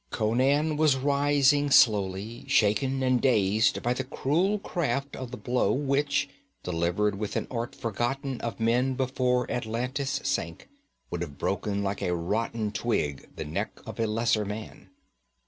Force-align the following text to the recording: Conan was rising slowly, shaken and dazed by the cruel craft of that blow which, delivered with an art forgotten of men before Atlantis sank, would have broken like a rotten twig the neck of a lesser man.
Conan 0.09 0.77
was 0.77 0.95
rising 0.95 1.69
slowly, 1.69 2.47
shaken 2.47 3.03
and 3.03 3.21
dazed 3.21 3.83
by 3.83 3.93
the 3.93 4.03
cruel 4.03 4.57
craft 4.57 5.15
of 5.15 5.29
that 5.29 5.43
blow 5.43 5.71
which, 5.71 6.27
delivered 6.63 7.13
with 7.19 7.35
an 7.35 7.45
art 7.51 7.75
forgotten 7.75 8.41
of 8.41 8.59
men 8.59 8.95
before 8.95 9.45
Atlantis 9.51 10.19
sank, 10.23 10.67
would 11.11 11.21
have 11.21 11.37
broken 11.37 11.83
like 11.83 12.01
a 12.01 12.15
rotten 12.15 12.71
twig 12.71 13.29
the 13.35 13.45
neck 13.45 13.79
of 13.85 13.99
a 13.99 14.07
lesser 14.07 14.43
man. 14.43 14.89